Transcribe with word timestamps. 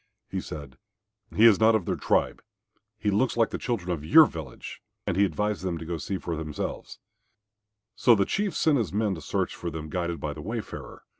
He 0.31 0.41
said, 0.41 0.79
"He 1.31 1.45
is 1.45 1.59
not 1.59 1.75
of 1.75 1.85
their 1.85 1.95
tribe. 1.95 2.41
He 2.97 3.11
looks 3.11 3.37
like 3.37 3.51
the 3.51 3.59
children 3.59 3.91
of 3.91 4.03
your 4.03 4.25
village," 4.25 4.81
and 5.05 5.15
he 5.15 5.23
advised 5.25 5.61
them 5.61 5.77
to 5.77 5.85
go 5.85 5.97
to 5.97 5.99
see 5.99 6.15
him 6.15 6.21
for 6.21 6.35
themselves. 6.35 6.97
So 7.95 8.15
the 8.15 8.25
Chief 8.25 8.55
sent 8.55 8.79
his 8.79 8.91
men 8.91 9.13
to 9.13 9.21
search 9.21 9.53
for 9.55 9.69
them 9.69 9.89
guided 9.91 10.19
by 10.19 10.33
the 10.33 10.41
wayfarer. 10.41 11.03